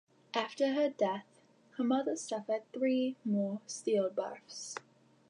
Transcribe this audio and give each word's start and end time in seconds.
After 0.33 0.73
her 0.73 0.89
death, 0.89 1.27
her 1.77 1.83
mother 1.83 2.15
suffered 2.15 2.63
three 2.73 3.17
more 3.23 3.61
stillbirths. 3.67 4.75